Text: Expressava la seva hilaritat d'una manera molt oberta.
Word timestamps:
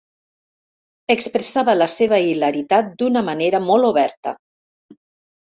Expressava 1.15 1.75
la 1.81 1.87
seva 1.97 2.19
hilaritat 2.29 2.91
d'una 3.03 3.25
manera 3.29 3.61
molt 3.69 3.91
oberta. 3.93 4.35